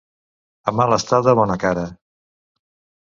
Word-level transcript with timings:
A 0.71 0.73
mala 0.79 0.97
estada, 1.01 1.35
bona 1.41 1.59
cara. 1.67 1.85